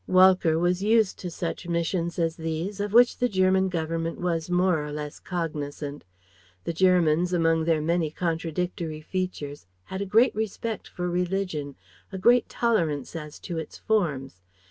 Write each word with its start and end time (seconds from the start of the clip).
Walcker 0.07 0.57
was 0.57 0.81
used 0.81 1.19
to 1.19 1.29
such 1.29 1.67
missions 1.67 2.17
as 2.17 2.37
these, 2.37 2.79
of 2.79 2.91
which 2.91 3.19
the 3.19 3.29
German 3.29 3.69
Government 3.69 4.19
was 4.19 4.49
more 4.49 4.83
or 4.83 4.91
less 4.91 5.19
cognizant. 5.19 6.05
The 6.63 6.73
Germans, 6.73 7.33
among 7.33 7.65
their 7.65 7.81
many 7.81 8.09
contradictory 8.09 9.01
features, 9.01 9.67
had 9.83 10.01
a 10.01 10.07
great 10.09 10.33
respect 10.33 10.87
for 10.87 11.07
religion, 11.07 11.75
a 12.11 12.17
great 12.17 12.49
tolerance 12.49 13.15
as 13.15 13.37
to 13.41 13.59
its 13.59 13.77
forms. 13.77 14.41